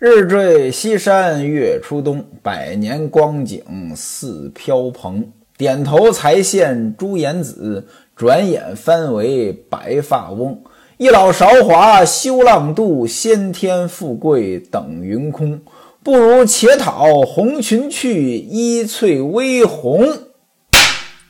[0.00, 3.62] 日坠西山月出东，百年光景
[3.94, 5.32] 似飘蓬。
[5.56, 7.86] 点头才见朱颜子，
[8.16, 10.60] 转眼翻为白发翁。
[10.96, 15.62] 一老韶华休浪度，先天富贵等云空。
[16.02, 20.08] 不如且讨红裙去，衣翠微红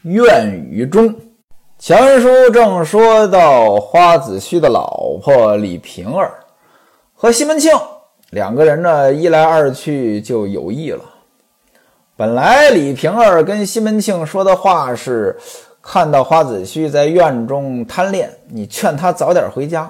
[0.02, 1.14] 愿雨中。
[1.78, 6.32] 前书正说到花子虚的老婆李瓶儿
[7.12, 7.70] 和西门庆
[8.34, 11.04] 两个人呢，一来二去就有意了。
[12.16, 15.36] 本来李瓶儿跟西门庆说的话是：
[15.80, 19.88] 看到花子虚在院中贪恋，你劝他早点回家。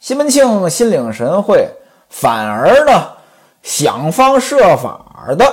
[0.00, 1.64] 西门庆心领神会，
[2.08, 3.06] 反而呢。
[3.62, 5.44] 想方设法的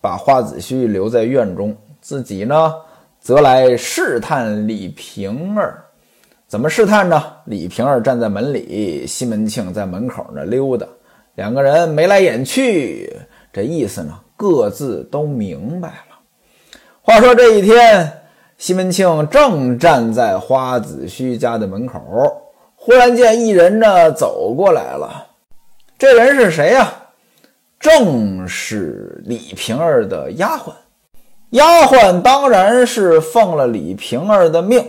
[0.00, 2.74] 把花子虚留在院中，自己呢
[3.20, 5.84] 则来试探李瓶儿。
[6.48, 7.22] 怎么试探呢？
[7.44, 10.86] 李瓶儿站在门里，西门庆在门口呢溜达，
[11.34, 13.12] 两个人眉来眼去，
[13.52, 16.18] 这意思呢各自都明白了。
[17.02, 18.22] 话说这一天，
[18.56, 22.00] 西门庆正站在花子虚家的门口，
[22.76, 25.26] 忽然见一人呢走过来了。
[25.98, 26.92] 这人是谁呀？
[27.80, 30.72] 正是李瓶儿的丫鬟，
[31.50, 34.82] 丫鬟当然是奉了李瓶儿的命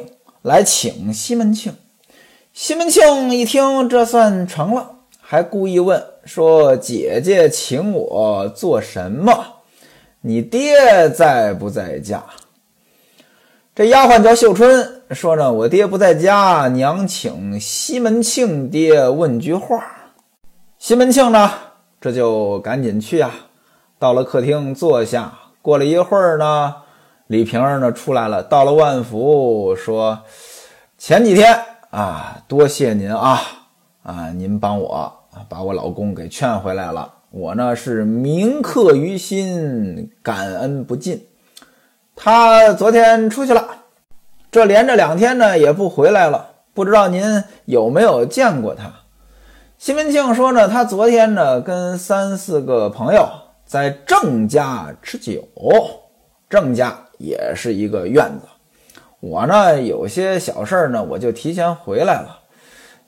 [0.44, 1.76] 来请西门庆。
[2.54, 9.46] 西门庆一听，这算成了，还故意问说：“姐姐请我做什么？
[10.22, 12.24] 你爹在不在家？”
[13.76, 19.86] 这丫鬟叫秀春，说呢：“我爹不在家，娘请西门庆爹问句话。”
[20.80, 21.52] 西门庆呢？
[22.02, 23.32] 这就赶紧去啊！
[24.00, 25.34] 到了客厅坐下。
[25.62, 26.76] 过了一会儿呢，
[27.28, 30.22] 李瓶儿呢出来了，到了万福，说
[30.98, 33.42] ：“前几天啊，多谢您啊
[34.04, 37.14] 啊，您帮我把我老公给劝回来了。
[37.32, 41.26] 我呢是铭刻于心，感恩不尽。
[42.16, 43.68] 他昨天出去了，
[44.50, 48.92] 这连着两天呢也不回来了，不知道您有没有见过他？”
[49.78, 53.28] 西门庆说呢，他昨天呢跟三四个朋友
[53.66, 55.46] 在郑家吃酒，
[56.50, 58.48] 郑家也是一个院子。
[59.20, 62.40] 我呢有些小事儿呢，我就提前回来了。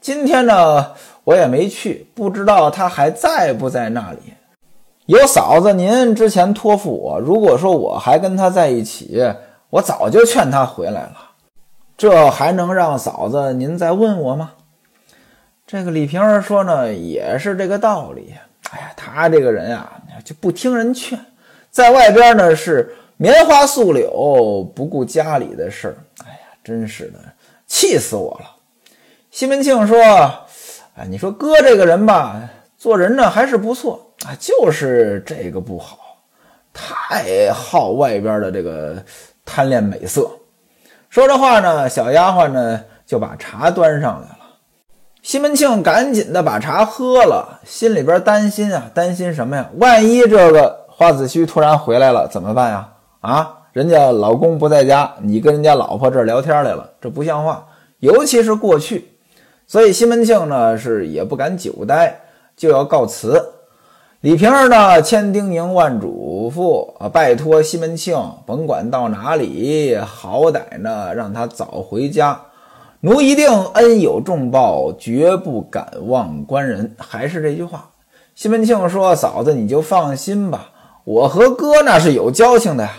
[0.02, 0.92] 今天呢
[1.28, 4.20] 我也没去，不知道他还在不在那里。
[5.08, 9.22] 有嫂子您之前托付我，如果说我还跟他在一起，
[9.70, 11.18] 我早就劝他回来了。
[11.98, 14.54] 这还能让嫂子您再问我吗？
[15.66, 18.34] 这个李瓶儿说呢，也是这个道理。
[18.72, 21.20] 哎呀，他这个人啊，就不听人劝，
[21.70, 25.98] 在外边呢是棉花素柳，不顾家里的事儿。
[26.26, 27.20] 哎呀，真是的，
[27.66, 28.56] 气死我了！
[29.30, 29.98] 西门庆说
[30.98, 32.42] ：“哎，你说哥这个人吧，
[32.76, 36.00] 做人呢还是不错啊，就是这个不好，
[36.74, 38.98] 太好外边的这个
[39.46, 40.28] 贪恋美色。”
[41.08, 44.38] 说这话呢，小丫鬟呢就把茶端上来了。
[45.22, 49.70] 西门庆赶紧的把茶喝了，心里边担心啊，担心什么呀？
[49.78, 52.90] 万一这个花子虚突然回来了怎么办呀？
[53.22, 57.68] 啊，人家老公不在家，你跟人家老婆这聊天来了，这不像话。
[58.00, 59.17] 尤其是过去，
[59.68, 62.22] 所以西门庆呢是也不敢久待，
[62.56, 63.44] 就要告辞。
[64.22, 72.42] 李瓶儿呢千叮咛万嘱咐啊，拜托西门庆甭管到哪里，好歹呢让他早回家。
[73.02, 76.96] 奴一定恩有重报，绝不敢忘官人。
[76.98, 77.90] 还是这句话，
[78.34, 80.72] 西门庆说：“嫂子，你就放心吧，
[81.04, 82.92] 我和哥那是有交情的呀。”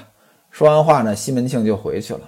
[0.53, 2.21] 说完话呢，西门庆就回去了。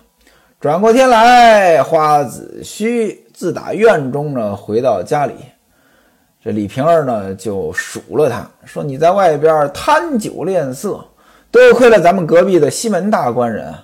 [0.59, 5.33] 转过天来，花子虚自打院中呢回到家里，
[6.45, 11.03] 这李瓶儿呢就数了他，说：“你在外边贪酒恋色，
[11.51, 13.75] 多亏了咱们隔壁的西门大官人，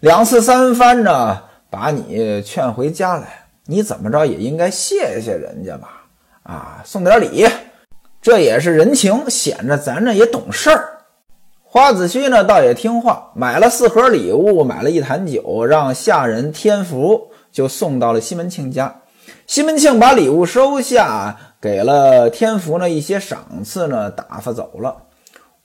[0.00, 6.02] 两次三番呢。”把你劝回家来，你怎么着也应该谢谢人家吧？
[6.42, 7.46] 啊，送点礼，
[8.20, 10.98] 这也是人情，显着咱这也懂事儿。
[11.62, 19.00] 花子虚呢，倒也听话，买了四盒礼物，买了一坛酒，让下人添福，就送到了西门庆家。
[19.46, 24.96] 西门庆把礼物收下，给了天福呢一些赏赐呢，打发走了。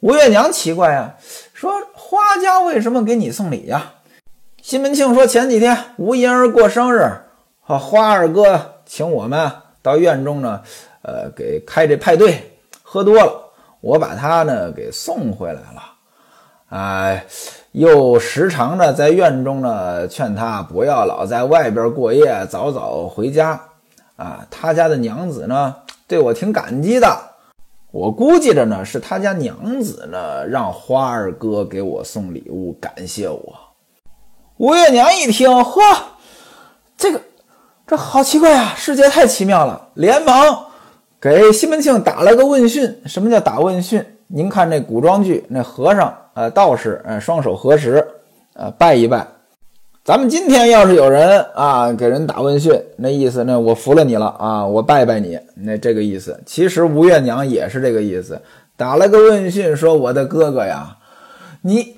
[0.01, 1.15] 吴月娘奇怪啊，
[1.53, 3.93] 说花家为什么给你送礼呀？
[4.61, 7.09] 西门庆说：“前几天吴银儿过生日，
[7.61, 10.61] 花二哥请我们到院中呢，
[11.01, 12.59] 呃，给开这派对。
[12.81, 15.93] 喝多了，我把他呢给送回来了。
[16.69, 17.25] 哎，
[17.71, 23.59] 又时常的在院中呢劝他不要老在外边过夜，早早回家。
[24.15, 25.73] 啊，他家的娘子呢
[26.07, 27.07] 对我挺感激的。
[27.91, 33.55] 我估计着呢，是他家娘子呢让花二哥给我送礼物感谢我。
[34.57, 35.79] 吴月娘一听，嚯，
[36.97, 37.21] 这个
[37.87, 40.65] 这好奇怪啊，世界太奇妙了，连忙
[41.21, 43.01] 给西门庆打了个问讯。
[43.05, 44.18] 什么叫打问讯？
[44.31, 48.07] 您看那古装剧，那和尚呃道士呃双手合十
[48.53, 49.25] 呃拜一拜。
[50.05, 56.39] 咱们今天要是有人啊给人打问讯，那意思呢，我服了你了啊，我拜拜你，那这个意思。
[56.45, 58.39] 其实吴月娘也是这个意思，
[58.77, 60.97] 打了个问讯，说我的哥哥呀，
[61.63, 61.95] 你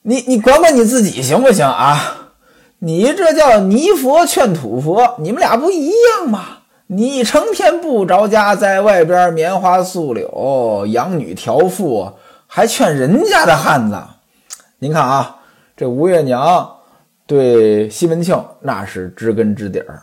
[0.00, 2.32] 你你管管你自己行不行啊？
[2.78, 6.61] 你这叫泥佛劝土佛，你们俩不一样吗？
[6.94, 12.12] 你成天不着家，在外边棉花素柳养女调妇，
[12.46, 13.96] 还劝人家的汉子。
[14.78, 15.38] 您看啊，
[15.74, 16.70] 这吴月娘。
[17.24, 20.02] 对西门庆那是知根知底儿，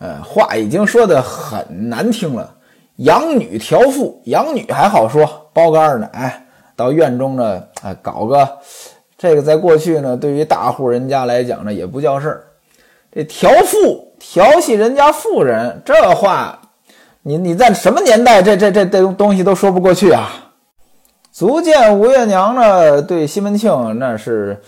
[0.00, 2.56] 呃，话已经说的很难听了。
[2.96, 8.46] 养女调妇，养女还好说，包个二奶到院中呢，哎，搞个
[9.16, 12.44] 这个，在过去呢，对于大户人家来讲呢，也不叫事儿。
[13.10, 16.58] 这调妇调戏人家妇人，这话，
[17.22, 20.30] 你你在什么年代，这这这这东西都说不过去啊！
[21.32, 24.62] 足见吴月娘呢，对西门庆那是。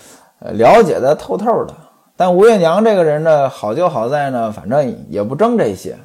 [0.53, 1.75] 了解的透透的，
[2.19, 5.97] 但吴月娘这个人呢，好就好在呢，反正也不争这些，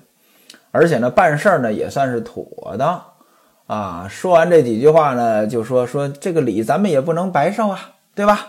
[0.72, 2.46] 而且呢，办事儿呢也算是妥
[2.80, 3.04] 当
[3.68, 4.07] 啊。
[4.10, 7.81] 说完这几句话呢，就说说这个礼咱们也不能白受啊，
[8.16, 8.48] 对吧？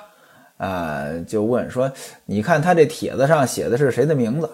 [0.59, 1.91] 啊，就问说，
[2.25, 4.49] 你看他这帖子上写的是谁的名字？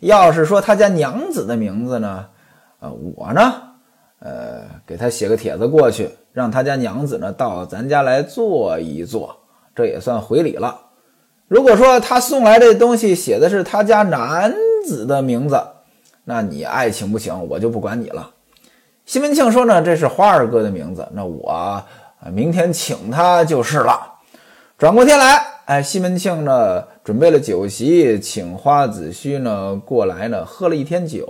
[0.00, 2.26] 要是说他家娘子的名字呢，
[2.80, 3.54] 呃，我呢，
[4.18, 9.36] 呃，给他写个帖子过去，让他家娘子呢到咱家来坐一坐。
[9.74, 10.78] 这也算回礼了。
[11.48, 14.54] 如果说他送来这东西写的是他家男
[14.86, 15.60] 子的名字，
[16.24, 18.30] 那你爱请不请，我就不管你了。
[19.04, 21.82] 西门庆说呢，这是花二哥的名字，那我
[22.32, 24.13] 明天请他就是了。
[24.76, 31.28] 转过天来，哎，西门庆呢准备了酒席，请花子虚呢过来呢喝了一天酒。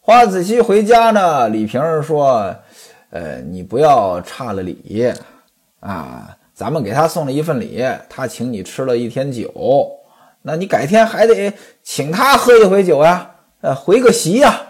[0.00, 2.54] 花子虚回家呢，李瓶儿说
[3.10, 5.12] ：“呃，你不要差了礼
[5.80, 9.52] 啊。”咱们给他送了一份礼，他请你吃了一天酒，
[10.42, 11.52] 那你改天还得
[11.82, 14.60] 请他喝一回酒呀，呃，回个席呀。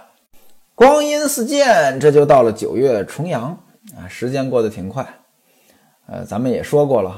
[0.74, 3.58] 光阴似箭，这就到了九月重阳
[3.94, 5.06] 啊，时间过得挺快。
[6.06, 7.10] 呃，咱们也说过了，《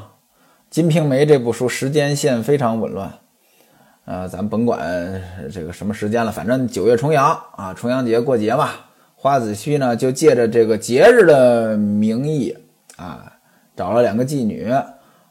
[0.71, 3.13] 金瓶梅》这部书时间线非常紊乱，
[4.05, 5.23] 呃，咱甭管
[5.53, 8.71] 这个什么时间了，反正九月重阳啊，重阳节过节嘛，
[9.15, 12.57] 花子虚呢就借着这个节日的名义
[12.97, 13.33] 啊。
[13.77, 14.73] 找了两个妓女，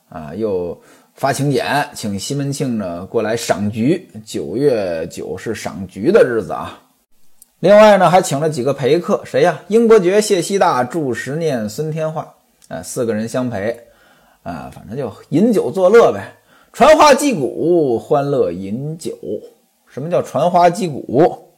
[0.07, 0.79] 啊，又
[1.15, 1.65] 发请柬，
[1.95, 4.07] 请西门庆呢过来赏菊。
[4.23, 6.79] 九月九是赏菊的日子啊。
[7.59, 9.59] 另外呢，还请了几个陪客，谁呀？
[9.67, 12.35] 英伯爵、谢希大、祝时念、孙天化，
[12.67, 13.75] 呃，四个人相陪，
[14.45, 16.35] 啊，反正就饮酒作乐呗，
[16.71, 19.11] 传花击鼓，欢乐饮酒。
[19.87, 21.49] 什么叫传花击鼓？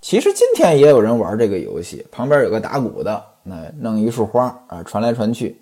[0.00, 5.60] 其实今天也有人玩这个游戏，旁边有个打鼓的，那弄一束花啊，传来传去。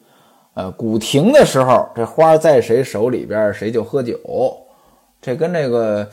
[0.54, 4.16] 呃，鼓停的时候，这花在谁手里边，谁就喝酒。
[5.20, 6.08] 这跟那个，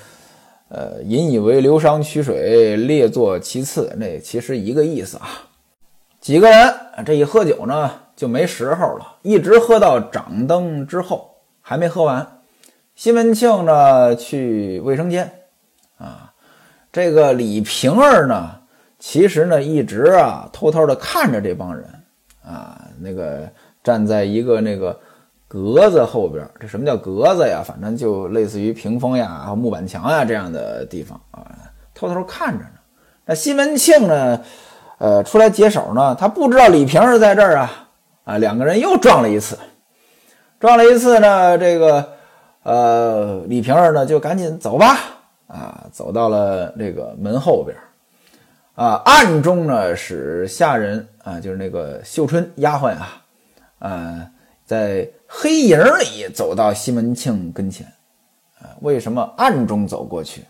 [0.70, 5.30] 呃，引以为流觞曲水，列坐其次，那其实一个意思啊。
[6.20, 6.74] 几个人
[7.06, 12.26] 这一喝酒呢，就没时候了，一直喝到掌灯之后，还没喝完。
[12.96, 15.32] 西门庆呢去卫生间，
[15.98, 16.32] 啊，
[16.92, 18.52] 这个李瓶儿呢，
[19.00, 21.88] 其实呢一直啊偷偷的看着这帮人，
[22.44, 23.50] 啊，那个。
[23.86, 25.00] 站在一个那个
[25.48, 27.62] 格子后边，这什么叫格子呀？
[27.64, 31.46] 反正就类似于屏风呀、木板墙呀这样的地方啊，
[31.94, 32.72] 偷偷看着呢。
[33.26, 34.42] 那西门庆呢，
[34.98, 37.85] 呃，出来解手呢，他不知道李瓶儿在这儿啊，
[38.26, 39.58] 啊，两个人又撞了一次，
[40.60, 42.14] 撞了一次呢，这个
[42.64, 44.98] 呃，李瓶儿呢就赶紧走吧，
[45.48, 47.78] 啊，走到了这个门后边，
[48.74, 53.22] 啊，暗中呢使下人啊，就是那个秀春丫鬟啊。
[53.80, 54.28] 呃，
[54.66, 57.86] 在黑影里走到西门庆跟前，
[58.60, 60.44] 啊，为什么暗中走过去？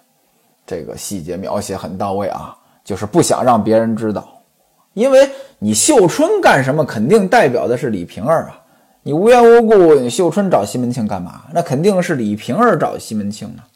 [0.65, 4.41] 这个细节描写很到位啊，就是不想让别人知道，
[4.94, 8.62] 因为你秀春干什么，肯定代表的是李瓶儿啊。
[9.03, 11.43] 你无缘无故秀春找西门庆干嘛？
[11.53, 13.67] 那肯定是李瓶儿找西门庆啊，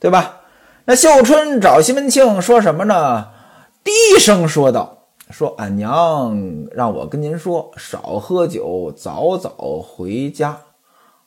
[0.00, 0.40] 对吧？
[0.86, 3.28] 那秀春找西门庆说什么呢？
[3.84, 4.92] 低声说道。
[5.28, 9.50] 说俺娘让我跟您说，少喝酒，早早
[9.82, 10.56] 回家。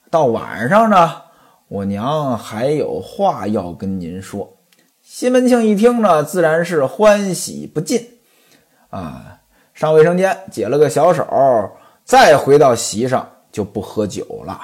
[0.09, 1.23] 到晚上呢，
[1.67, 4.55] 我娘还有话要跟您说。
[5.03, 8.07] 西门庆一听呢，自然是欢喜不尽
[8.89, 9.39] 啊。
[9.79, 11.25] 上卫生间解了个小手，
[12.03, 14.59] 再回到席上就不喝酒了。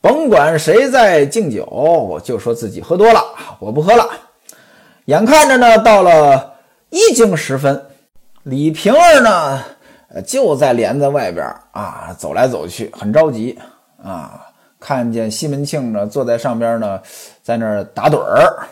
[0.00, 3.22] 甭管谁在敬酒，就说自己喝多了，
[3.58, 4.08] 我不喝了。
[5.04, 6.54] 眼看着呢，到了
[6.88, 7.84] 一更时分，
[8.44, 9.62] 李瓶儿呢，
[10.26, 13.58] 就在帘子外边啊走来走去，很着急
[14.02, 14.46] 啊。
[14.80, 17.02] 看见西门庆呢，坐在上边呢，
[17.42, 18.66] 在那儿打盹儿。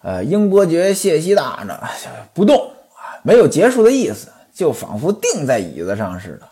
[0.00, 1.78] 呃，英伯爵、谢希大呢
[2.32, 2.56] 不动
[2.94, 4.28] 啊，没有结束的意思，
[4.58, 6.48] 就仿佛定在椅子上似的。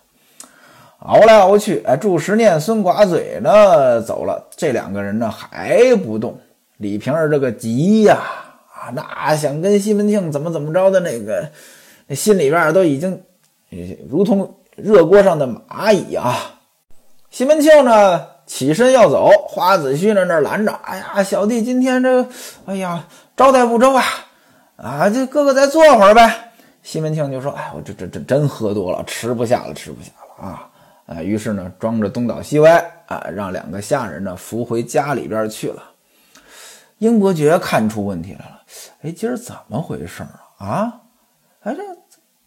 [1.01, 6.39] 熬来熬去，哎，祝时念、孙寡嘴呢走了，这两个人呢还不动。
[6.77, 8.19] 李瓶儿这个急呀，
[8.73, 11.51] 啊，那想跟西门庆怎么怎么着的那个，
[12.07, 13.21] 那心里边都已经
[14.09, 16.61] 如同热锅上的蚂蚁啊。
[17.29, 22.25] 西门庆呢起身要走，花子虚呢那拦着，哎呀，小弟今天这，
[22.67, 23.05] 哎呀。
[23.37, 24.03] 招待不周啊！
[24.77, 26.46] 啊，这哥哥再坐会儿呗。
[26.87, 30.71] 西门庆就说：“哎，我这这这真喝多了，吃不下了，吃不下了啊！”
[31.07, 35.83] 啊，于是呢，装着东倒西歪啊，让两个下人呢扶回家里边去了。
[36.99, 38.61] 英伯爵看出问题来了，
[39.03, 40.23] 哎，今儿怎么回事
[40.59, 40.65] 啊？
[40.65, 41.01] 啊，
[41.65, 41.83] 哎，这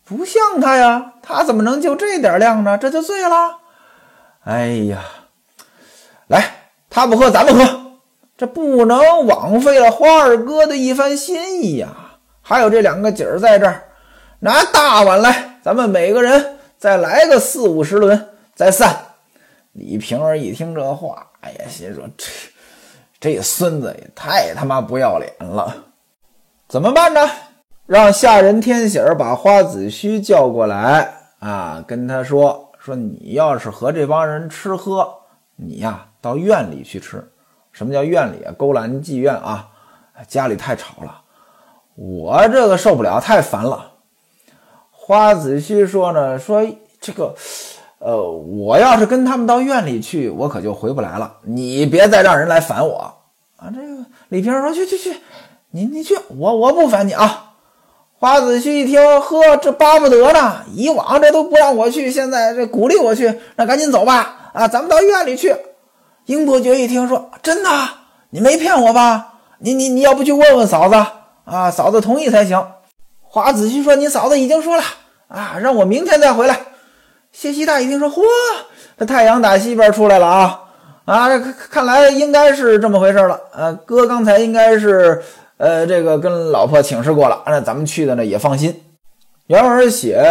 [0.05, 2.77] 不像他呀，他怎么能就这点量呢？
[2.77, 3.57] 这就醉了？
[4.45, 5.03] 哎呀，
[6.27, 6.45] 来，
[6.89, 7.91] 他不喝，咱们喝。
[8.37, 11.89] 这不能枉费了花二哥的一番心意呀！
[12.41, 13.88] 还有这两个姐儿在这儿，
[14.41, 18.95] 拿大碗来，咱们每个人再来个四五十轮，再散。
[19.73, 22.25] 李瓶儿一听这话，哎呀，心说这
[23.19, 25.75] 这孙子也太他妈不要脸了！
[26.69, 27.29] 怎么办呢？
[27.85, 35.05] 让下人天喜儿把花子虚叫过来啊，跟他说说，你要是和这帮人吃喝，
[35.57, 37.29] 你呀到院里去吃。
[37.73, 38.53] 什么叫院里啊？
[38.57, 39.67] 勾栏妓院啊，
[40.29, 41.21] 家里太吵了，
[41.95, 43.88] 我这个受不了，太烦了。
[45.09, 46.63] 花子虚说呢，说
[47.01, 47.33] 这个，
[47.97, 51.37] 呃，我要是跟他们到院里去，我可就回不来了。
[51.45, 53.15] 你别再让人来烦我
[53.57, 53.73] 啊！
[53.73, 55.19] 这个李瓶说：“去去去，
[55.71, 57.53] 你你去，我我不烦你啊。”
[58.19, 60.57] 花子虚一听，呵，这巴不得呢。
[60.75, 64.51] 以往这都不让我去，现在这鼓励我去，那赶紧走吧！
[64.53, 65.55] 啊，咱们到院里去。
[66.27, 67.69] 英伯爵一听说真的，
[68.29, 69.39] 你没骗我吧？
[69.57, 71.03] 你你你要不去问问嫂子
[71.45, 71.71] 啊？
[71.71, 72.63] 嫂子同意才行。
[73.31, 74.83] 花子虚说：“你嫂子已经说了
[75.29, 76.59] 啊，让我明天再回来。”
[77.31, 78.21] 谢希大一听说：“嚯，
[78.97, 80.59] 这太阳打西边出来了啊
[81.05, 81.29] 啊！
[81.71, 83.39] 看来应该是这么回事了。
[83.53, 85.23] 呃，哥刚才应该是
[85.55, 88.83] 呃这个跟老婆请示过了，那咱们去的呢也放心。”
[89.47, 90.21] 原文写。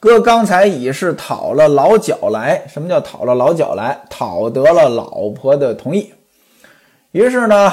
[0.00, 4.00] 哥刚才已是讨了老脚来，什么叫讨了老脚来？
[4.08, 6.10] 讨得了老婆的同意。
[7.12, 7.70] 于是呢，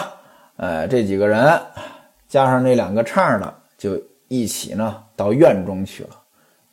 [0.58, 1.58] 呃，这几个人
[2.28, 6.10] 加上那两个唱的，就一起呢到院中去了。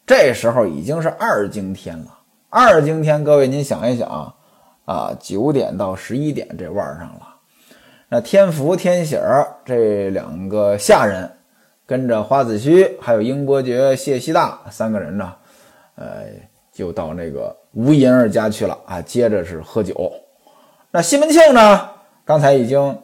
[0.06, 2.18] 这时候已经是二更天了。
[2.50, 4.34] 二更天，各位您想一想啊，
[4.84, 7.36] 啊九点到十一点这腕上了。
[8.08, 11.30] 那天福、天喜儿这两个下人，
[11.86, 15.32] 跟着花子虚还有英伯爵、谢希大三个人呢。
[15.96, 16.26] 呃，
[16.72, 20.12] 就到那个吴银儿家去了啊，接着是喝酒。
[20.90, 21.88] 那西门庆呢，
[22.24, 22.98] 刚才已经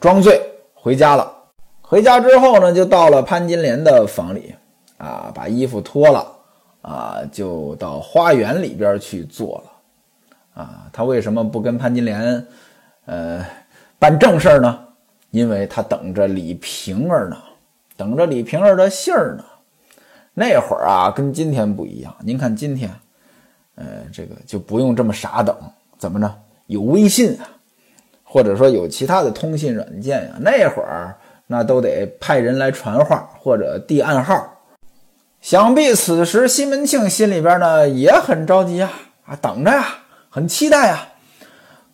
[0.00, 0.40] 装醉
[0.74, 1.32] 回家了。
[1.80, 4.54] 回家之后呢，就到了潘金莲的房里
[4.98, 6.26] 啊，把衣服脱了
[6.82, 10.88] 啊，就到花园里边去坐了啊。
[10.92, 12.46] 他为什么不跟潘金莲
[13.04, 13.44] 呃
[13.98, 14.78] 办正事呢？
[15.30, 17.36] 因为他等着李瓶儿呢，
[17.96, 19.44] 等着李瓶儿的信儿呢。
[20.32, 22.14] 那会儿啊，跟今天不一样。
[22.24, 22.90] 您看今天，
[23.74, 25.54] 呃，这个就不用这么傻等，
[25.98, 26.34] 怎么着？
[26.66, 27.48] 有微信啊，
[28.24, 30.36] 或者说有其他的通信软件呀。
[30.40, 31.14] 那会儿
[31.46, 34.56] 那都得派人来传话或者递暗号。
[35.40, 38.90] 想必此时西门庆心里边呢也很着急啊，
[39.24, 39.86] 啊，等着呀，
[40.28, 41.08] 很期待啊。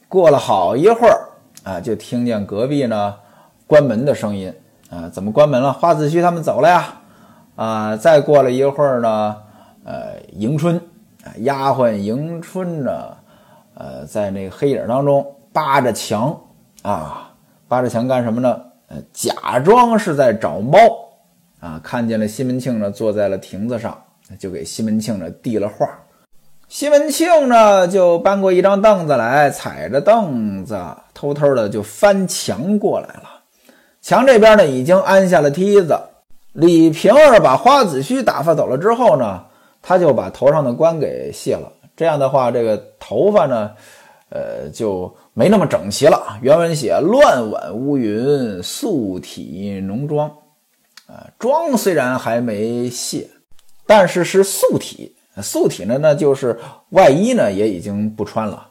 [0.09, 1.29] 过了好一会儿
[1.62, 3.15] 啊，就听见隔壁呢
[3.67, 4.53] 关门的声音
[4.91, 5.73] 啊，怎么关门了？
[5.73, 7.00] 花子虚他们走了呀。
[7.55, 9.37] 啊，再过了一会儿呢，
[9.85, 10.81] 呃，迎春，
[11.38, 13.17] 丫鬟迎春呢，
[13.75, 16.38] 呃，在那个黑影当中扒着墙，
[16.83, 17.31] 啊，
[17.69, 18.61] 扒着墙干什么呢？
[18.88, 20.79] 呃，假装是在找猫，
[21.66, 24.00] 啊，看见了西门庆呢，坐在了亭子上，
[24.38, 25.88] 就给西门庆呢递了话。
[26.68, 30.78] 西门庆呢，就搬过一张凳子来，踩着凳子，
[31.12, 33.42] 偷偷的就翻墙过来了。
[34.00, 35.99] 墙这边呢，已经安下了梯子。
[36.52, 39.44] 李瓶儿把花子虚打发走了之后呢，
[39.82, 41.73] 他就把头上的冠给卸了。
[41.96, 43.73] 这样的话，这个头发呢，
[44.28, 46.38] 呃，就没那么整齐了。
[46.42, 50.30] 原文写：“乱挽乌云，素体浓妆。”
[51.07, 53.29] 啊，妆虽然还没卸，
[53.87, 55.15] 但是是素体。
[55.43, 56.59] 素体呢，那就是
[56.93, 58.69] 外衣呢也已经不穿了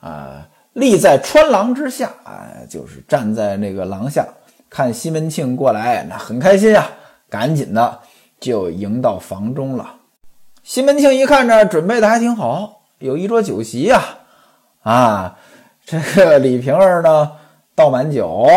[0.00, 4.26] 啊，立在穿廊之下啊，就是站在那个廊下
[4.70, 6.88] 看西门庆过来，那很开心呀，
[7.28, 8.00] 赶紧的
[8.40, 9.96] 就迎到房中了。
[10.62, 14.02] 西门庆一看呢，准备的还挺好，有一桌酒席呀，
[14.80, 15.36] 啊，
[15.84, 17.32] 这个李瓶儿呢
[17.74, 18.48] 倒满酒，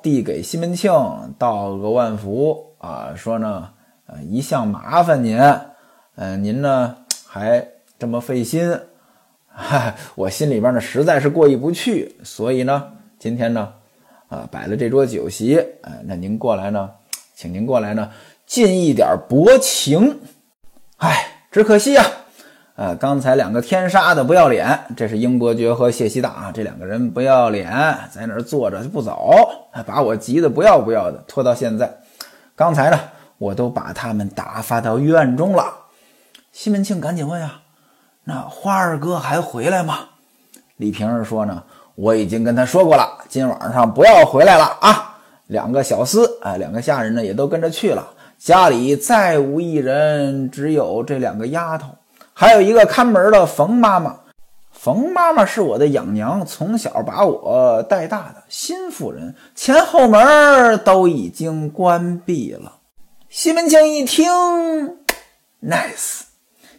[0.00, 0.92] 递给西门庆，
[1.36, 3.70] 道个万福啊，说呢，
[4.06, 5.40] 呃，一向麻烦您，
[6.16, 6.96] 嗯，您呢。
[7.32, 7.64] 还
[7.96, 8.76] 这么费心，
[9.46, 12.88] 哈，我心里边呢实在是过意不去，所以呢，
[13.20, 13.72] 今天呢，
[14.28, 16.90] 啊，摆了这桌酒席，哎，那您过来呢，
[17.36, 18.10] 请您过来呢，
[18.46, 20.18] 尽一点薄情。
[20.96, 22.04] 哎，只可惜呀，
[22.74, 27.70] 啊，刚才两个天杀的不要脸，这是英伯爵和谢希大啊这两个人不要脸，
[28.10, 29.30] 在那儿坐着就不走，
[29.86, 31.88] 把我急得不要不要的，拖到现在。
[32.60, 33.00] 刚才呢，
[33.38, 35.72] 我都把他们打发到院中了。
[36.52, 37.62] 西门庆赶紧问呀
[38.24, 40.00] ：“那花二哥还回来吗？”
[40.76, 41.62] 李瓶儿说：“呢，
[41.94, 45.18] 我已经跟他说过了，今晚上不要回来了啊。
[45.46, 48.06] 两个小厮，哎，两个下人呢，也都跟着去了。
[48.36, 51.88] 家里再无一人，只有这两个丫头，
[52.34, 54.19] 还有一个看门的冯妈妈。
[54.70, 62.78] 冯妈妈是我的养娘，从小把我带大的新妇人，前后门都已经关闭了。”
[63.28, 64.26] 西门庆一听
[65.62, 66.22] ，nice。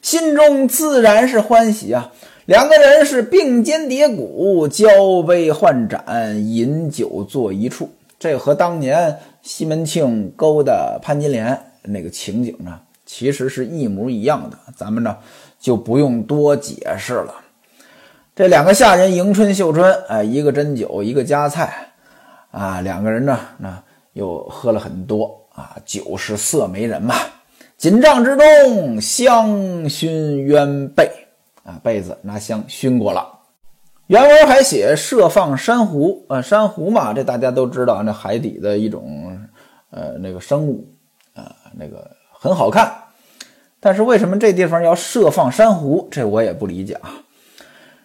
[0.01, 2.12] 心中自然是欢喜啊！
[2.45, 7.91] 两个人是并肩叠骨，交杯换盏，饮酒坐一处。
[8.17, 14.57] 这和当年西门庆勾搭潘金莲那个情景呢，其实是一模一样的。
[14.75, 15.15] 咱们呢
[15.60, 17.36] 就不用多解释了。
[18.41, 21.71] 这两个下人迎春、秀春，哎，一个斟酒，一个夹菜，
[22.50, 23.79] 啊，两个人呢，那
[24.13, 27.13] 又喝了很多啊，酒是色媒人嘛。
[27.77, 31.07] 锦帐之中，香熏鸳被
[31.63, 33.31] 啊，被子拿香熏过了。
[34.07, 39.39] 原文还写设放珊瑚啊，珊瑚嘛，这大家都知道，那海底的一种
[39.92, 40.83] 呃那个生物
[41.35, 42.92] 啊，那个很好看。
[43.79, 46.07] 但是为什么这地方要设放珊瑚？
[46.09, 47.21] 这我也不理解啊。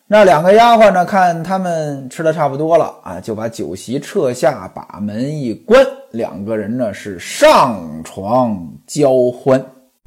[0.09, 9.61] 那两个丫鬟呢，看他们吃的差不多了啊，就把酒席撤下，把门一关，两个人呢是上床交欢。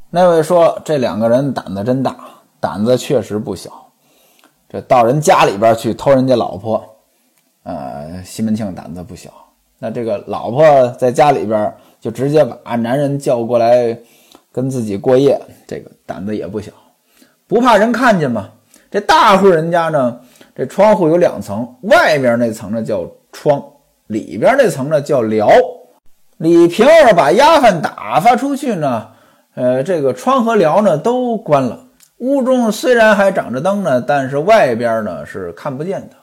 [0.10, 2.16] 那位说这两个人胆子真大，
[2.62, 3.70] 胆子确实不小。
[4.70, 6.82] 这到人家里边去偷人家老婆，
[7.64, 9.30] 呃，西门庆胆子不小。
[9.80, 13.98] 那这个老婆在家里边就直接把男人叫过来
[14.54, 16.72] 跟自己过夜，这个胆子也不小，
[17.48, 18.50] 不怕人看见吗？
[18.92, 20.20] 这大户人家呢，
[20.56, 23.64] 这窗户有两层，外面那层呢叫窗，
[24.08, 25.48] 里边那层呢叫寮。
[26.38, 29.10] 李瓶儿把丫鬟打发出去呢，
[29.54, 31.86] 呃，这个窗和寮呢都关了。
[32.18, 36.16] 屋中虽然还长着灯呢，但是外边呢是看不见的。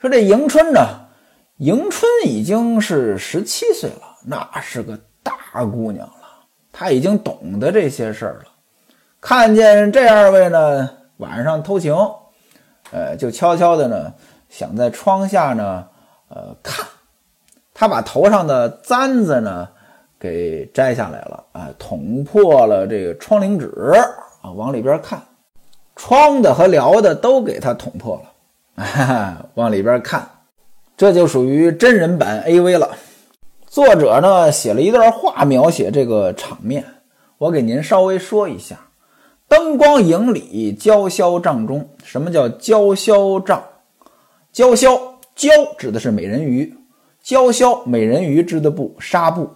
[0.00, 0.86] 说这迎春呢，
[1.56, 8.50] 迎春已经是十七岁了，那是个大姑娘了，她已经懂得这些事儿了。
[9.18, 10.90] 看见这二位呢。
[11.18, 11.94] 晚上偷情，
[12.90, 14.12] 呃，就悄悄的呢，
[14.48, 15.86] 想在窗下呢，
[16.28, 16.86] 呃，看。
[17.74, 19.68] 他把头上的簪子呢
[20.18, 23.70] 给摘下来了啊，捅破了这个窗棂纸
[24.42, 25.22] 啊，往里边看，
[25.94, 30.28] 窗的和撩的都给他捅破了，哈 哈往里边看，
[30.96, 32.96] 这就属于真人版 AV 了。
[33.66, 36.84] 作者呢写了一段话描写这个场面，
[37.38, 38.87] 我给您稍微说一下。
[39.48, 41.88] 灯光影里，娇绡帐中。
[42.04, 43.62] 什么叫娇绡帐？
[44.52, 45.00] 娇绡，
[45.34, 46.72] 娇指的是美人鱼，
[47.22, 49.48] 娇绡美人鱼织的布，纱布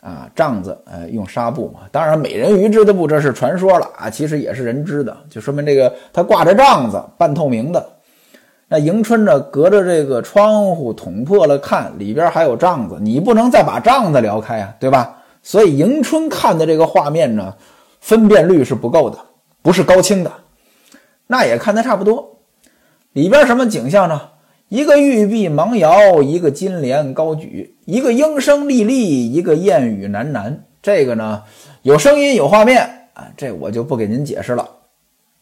[0.00, 1.80] 啊，帐子，呃，用纱布嘛。
[1.92, 7.86] 当然，美人鱼织的布这是传说了啊，其实也是人织的，就说明这个它挂着帐子，半透明的。
[8.66, 15.22] 那迎春呢，隔着这个窗户捅破了看，里边还有帐子，你不能再把帐子撩开啊，对吧？
[15.42, 17.54] 所以迎春看的这个画面呢，
[18.00, 19.18] 分辨率是不够的。
[19.64, 20.30] 不是高清的，
[21.26, 22.40] 那也看得差不多。
[23.14, 24.32] 里边什么景象呢？
[24.68, 30.58] 一个玉璧忙摇，一个金莲高举，一个莺声丽丽，一个燕语喃喃。
[30.82, 31.44] 这个呢，
[31.80, 34.68] 有声音有画面啊，这我就不给您解释了。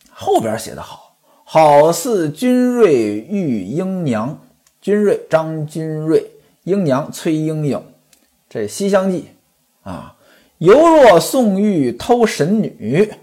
[0.09, 2.95] 后边写的好，好似君瑞
[3.29, 4.39] 玉英娘，
[4.81, 6.25] 君瑞张君瑞，
[6.63, 7.83] 英娘崔莺莺。
[8.49, 9.31] 这《西厢记》
[9.91, 10.15] 啊，
[10.59, 13.11] 犹若宋玉偷神女。《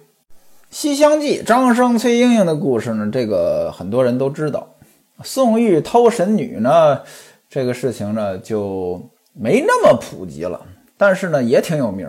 [0.69, 4.75] 西厢记》张生、崔莺莺的故事呢，这个很多人都知道。
[5.23, 7.01] 宋玉偷神女呢，
[7.49, 9.01] 这个事情呢就
[9.33, 10.61] 没那么普及了，
[10.95, 12.07] 但是呢也挺有名。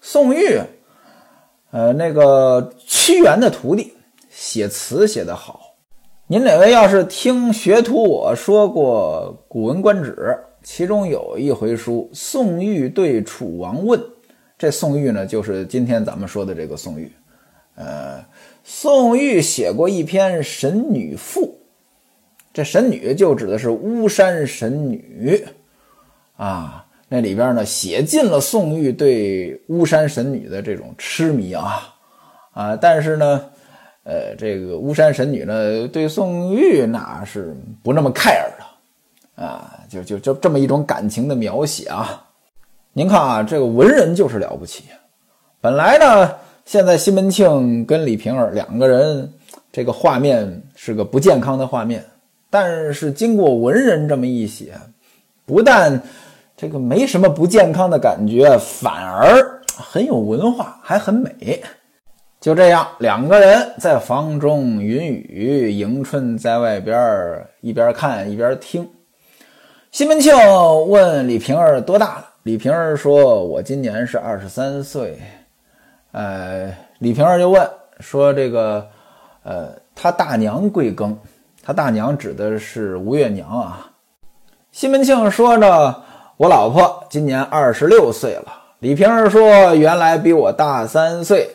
[0.00, 0.58] 宋玉
[1.70, 3.92] 呃，那个屈原的徒弟
[4.30, 5.60] 写词写得好。
[6.26, 10.14] 您哪位要是听学徒我说过《古文观止》，
[10.62, 14.00] 其中有一回书《宋玉对楚王问》，
[14.56, 17.12] 这宋玉呢，就是今天咱们说的这个宋玉。
[17.74, 18.24] 呃，
[18.64, 21.46] 宋玉写过一篇《神女赋》，
[22.52, 25.44] 这神女就指的是巫山神女
[26.36, 26.86] 啊。
[27.08, 31.94] 那里边呢，写尽了宋玉对巫山神女的这种痴迷啊
[32.52, 32.76] 啊！
[32.76, 33.44] 但是呢。
[34.04, 42.28] 呃，这个巫山神女呢，对宋玉那是不那么 care 的，啊，就就就这么一种感情的描写啊。
[42.92, 44.82] 您看啊，这个文人就是了不起。
[45.60, 49.30] 本来呢，现在西门庆跟李瓶儿两个人，
[49.70, 52.04] 这个画面是个不健康的画面，
[52.48, 54.74] 但是经过文人这么一写，
[55.44, 56.00] 不但
[56.56, 61.62] 这个没什么不健康的感觉，反而很有文化，还很美。
[62.40, 68.88] 就这样，两个人在房中云雨，迎春在外边一边看一边听。
[69.90, 70.34] 西门庆
[70.88, 72.28] 问李瓶儿多大了？
[72.44, 75.18] 李瓶儿说：“我今年是二十三岁。”
[76.12, 77.68] 呃，李瓶儿就问
[78.00, 78.86] 说：“这个，
[79.42, 81.16] 呃，他大娘贵庚？
[81.62, 83.90] 他大娘指的是吴月娘啊。”
[84.70, 86.02] 西门庆说呢
[86.36, 91.48] ：“我老婆今年二十六岁了。”李瓶儿说：“原来比我大三岁。”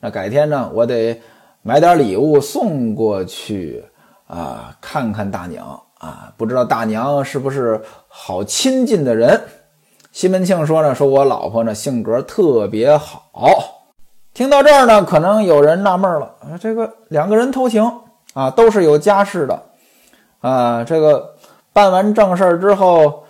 [0.00, 1.20] 那改天呢，我得
[1.62, 3.84] 买点礼物送过去
[4.26, 9.40] 啊，看看大娘啊，不知道大娘是不是好亲近的人。
[10.10, 13.81] 西门庆说呢，说我老婆呢性格特别好。
[14.34, 17.90] 听到这儿呢，可能有人纳闷了，这个两个人偷情
[18.34, 19.62] 啊，都是有家室的
[20.40, 21.34] 啊，这个
[21.72, 23.24] 办完正事儿之后，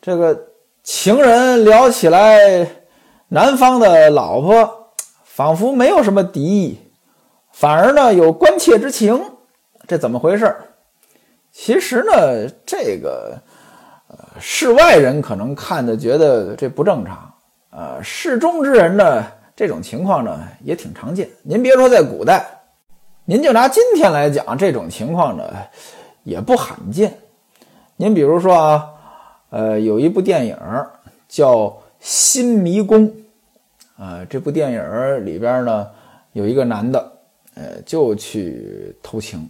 [0.00, 0.38] 这个
[0.82, 2.66] 情人聊起来
[3.28, 4.78] 男方的老婆。
[5.34, 6.78] 仿佛没有什么敌意，
[7.52, 9.18] 反而呢有关切之情，
[9.88, 10.54] 这怎么回事？
[11.50, 13.38] 其实呢，这个
[14.08, 17.32] 呃，世外人可能看的觉得这不正常，
[17.70, 19.24] 呃，世中之人呢，
[19.62, 21.28] 这种情况呢也挺常见。
[21.44, 22.44] 您别说在古代，
[23.24, 25.44] 您就拿今天来讲，这种情况呢
[26.24, 27.16] 也不罕见。
[27.94, 28.90] 您比如说啊，
[29.50, 30.58] 呃，有一部电影
[31.28, 31.54] 叫
[32.00, 33.08] 《新迷宫》。
[33.96, 35.88] 啊，这部电影里边呢，
[36.32, 37.12] 有一个男的，
[37.54, 39.48] 呃，就去偷情，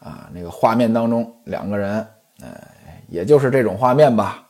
[0.00, 2.06] 啊，那个画面当中两个人，
[2.42, 2.60] 呃，
[3.08, 4.46] 也就是这种画面吧。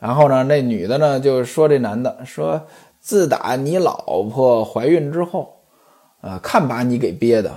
[0.00, 2.60] 然后呢，那女的呢就说这男的说，
[3.02, 5.54] 自打你老婆怀孕之后，
[6.22, 7.54] 呃，看把你给憋的，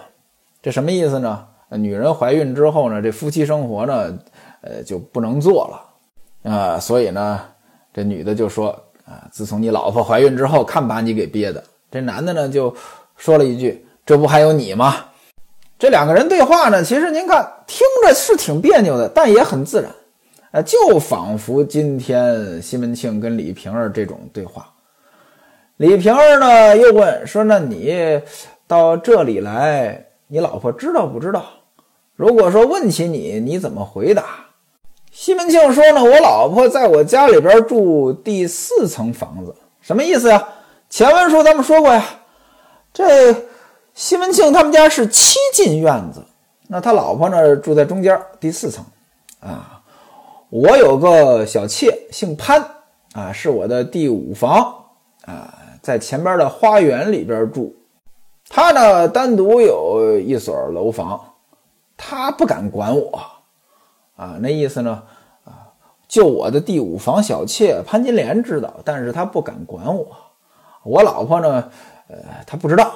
[0.62, 1.46] 这什么意思呢？
[1.70, 4.18] 女人怀孕之后呢，这夫妻生活呢，
[4.60, 5.70] 呃，就不能做
[6.44, 7.40] 了，啊，所以呢，
[7.94, 8.78] 这女的就说。
[9.08, 9.22] 啊！
[9.32, 11.64] 自从你老婆怀孕之后，看把你给憋的。
[11.92, 12.76] 这男的呢，就
[13.16, 14.96] 说了一句：“这不还有你吗？”
[15.78, 19.92] 这两个人对话呢，其实您看听着是挺别扭的，但也很自然。
[20.50, 24.74] 呃，就仿佛今天西门庆跟李瓶儿这种对话。
[25.78, 28.22] 李瓶儿呢，又问说：“那你
[28.66, 31.44] 到这里来，你老婆知道不知道？
[32.16, 34.24] 如果说问起你，你怎么回答？”
[35.12, 40.48] 西门庆说呢，我老婆在我家里边住第四层房子，什么意思呀？
[40.90, 42.06] 前文书咱们说过呀，
[42.94, 43.36] 这
[43.94, 46.24] 西门庆他们家是七进院子，
[46.68, 48.86] 那他老婆呢住在中间第四层，
[49.40, 49.82] 啊，
[50.50, 52.64] 我有个小妾姓潘，
[53.14, 54.74] 啊，是我的第五房，
[55.26, 55.54] 啊，
[55.86, 57.76] 在前边的花园里边住，
[58.50, 61.24] 他呢单独有一所楼房，
[61.96, 63.22] 他不敢管我。
[64.16, 65.04] 啊，那意思呢？
[65.44, 65.70] 啊，
[66.08, 70.08] 就我的第五房小妾潘金莲知道，但是他不敢管我。
[70.82, 71.70] 我老婆呢，
[72.08, 72.18] 呃，
[72.48, 72.92] 他不知道。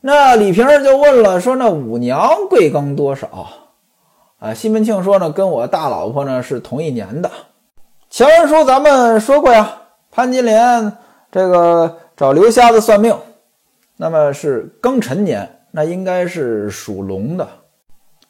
[0.00, 3.46] 那李瓶儿就问了，说那五娘贵庚多少？
[4.40, 7.30] 啊，西门庆说呢，跟我大老婆呢是同一年的。
[8.10, 10.98] 前文书咱们说过呀，潘金莲
[11.32, 13.16] 这个找刘瞎子算命，
[13.96, 17.48] 那么是庚辰年，那应该是属龙的。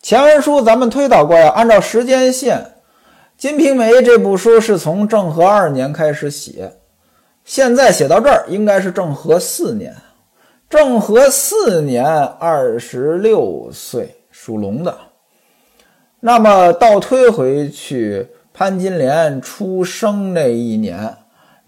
[0.00, 2.58] 前文书咱们推导过呀，按照时间线，
[3.36, 6.74] 《金瓶梅》这部书是从正和二年开始写，
[7.44, 9.92] 现在写到这儿应该是正和四年。
[10.70, 14.96] 正和四年二十六岁，属龙的。
[16.20, 21.14] 那么倒推回去，潘金莲出生那一年，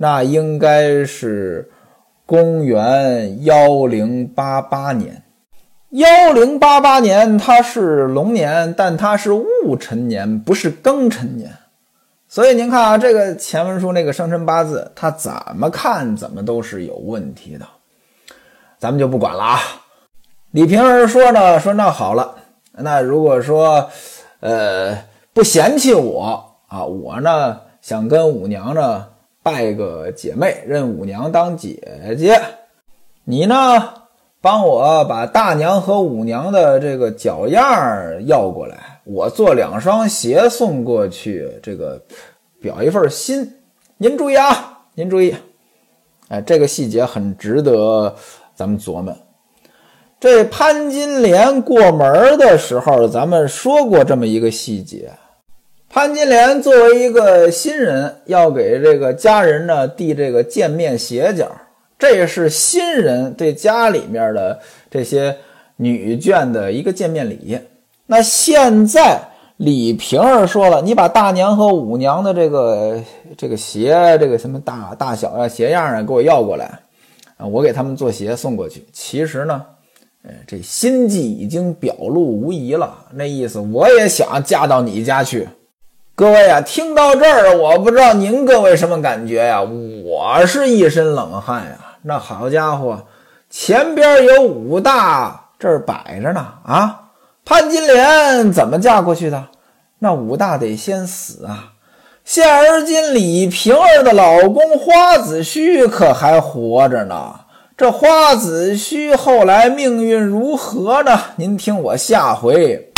[0.04, 1.70] 那应该是
[2.26, 5.22] 公元幺零八八年。
[5.92, 11.50] 幺零八八年，它是龙年，但它是戊辰年，不是庚辰年。
[12.28, 17.66] 所以您看啊，这个前文书那个生辰八字，它怎么看怎么都是有问题的。
[18.78, 19.58] 咱们就不管了啊。
[20.50, 22.34] 李瓶儿说呢，说那好了，
[22.72, 23.88] 那如果说，
[24.40, 24.98] 呃，
[25.32, 29.06] 不嫌弃我啊，我呢想跟五娘呢
[29.44, 31.78] 拜个姐妹，认五娘当姐
[32.18, 32.40] 姐，
[33.24, 33.54] 你呢
[34.40, 42.02] 帮我把大娘和五娘的这个脚样要过来，我做两双鞋送过去，这个
[42.58, 43.52] 表一份心。
[43.98, 45.36] 您注意啊，您注意，
[46.28, 48.16] 哎，这个细节很值得
[48.54, 49.14] 咱们琢磨。
[50.18, 55.12] 这潘金莲过门的时候，咱们说过这么一个细节：
[55.94, 61.48] 潘金莲作为一个新人，要给这个家人呢递这个见面鞋角，
[61.96, 64.58] 这是新人对家里面的
[64.90, 65.36] 这些
[65.76, 67.56] 女眷的一个见面礼。
[68.06, 69.20] 那现在
[69.58, 73.00] 李瓶儿说了，你把大娘和五娘的这个
[73.38, 76.76] 这个鞋，这个什么大大小啊、鞋样啊，给我要过来
[77.36, 78.84] 啊，我给他们做鞋送过去。
[78.92, 79.64] 其实呢。
[80.26, 85.46] 哎，这心迹已经表露无遗了，那意思我也想嫁到你家去。
[86.16, 89.60] 各位啊，听到这儿，我不知道您各位什么感觉呀？
[89.60, 91.76] 我是一身冷汗呀。
[92.02, 93.04] 那好家伙，
[93.50, 97.10] 前边有武大这儿摆着呢啊！
[97.44, 99.48] 潘金莲怎么嫁过去的？
[99.98, 101.72] 那武大得先死啊！
[102.24, 107.40] 现而今李瓶儿的老公花子虚可还活着呢。
[107.76, 111.20] 这花子虚后来命运如何呢？
[111.34, 112.92] 您听我下回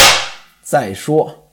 [0.62, 1.45] 再说。